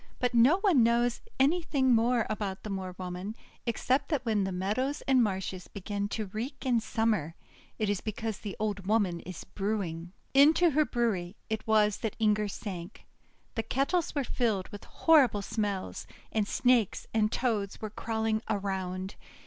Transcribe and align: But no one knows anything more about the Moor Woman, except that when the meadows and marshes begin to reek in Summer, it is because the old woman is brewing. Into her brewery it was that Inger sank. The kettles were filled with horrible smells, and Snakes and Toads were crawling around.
But 0.17 0.33
no 0.33 0.57
one 0.61 0.81
knows 0.81 1.21
anything 1.39 1.93
more 1.93 2.25
about 2.27 2.63
the 2.63 2.71
Moor 2.71 2.95
Woman, 2.97 3.35
except 3.67 4.09
that 4.09 4.25
when 4.25 4.45
the 4.45 4.51
meadows 4.51 5.01
and 5.03 5.21
marshes 5.21 5.67
begin 5.67 6.07
to 6.09 6.25
reek 6.25 6.65
in 6.65 6.79
Summer, 6.79 7.35
it 7.77 7.87
is 7.87 8.01
because 8.01 8.39
the 8.39 8.55
old 8.59 8.87
woman 8.87 9.19
is 9.19 9.43
brewing. 9.43 10.11
Into 10.33 10.71
her 10.71 10.85
brewery 10.85 11.35
it 11.51 11.67
was 11.67 11.97
that 11.97 12.15
Inger 12.17 12.47
sank. 12.47 13.05
The 13.53 13.61
kettles 13.61 14.15
were 14.15 14.23
filled 14.23 14.69
with 14.69 14.85
horrible 14.85 15.43
smells, 15.43 16.07
and 16.31 16.47
Snakes 16.47 17.05
and 17.13 17.31
Toads 17.31 17.79
were 17.79 17.91
crawling 17.91 18.41
around. 18.49 19.13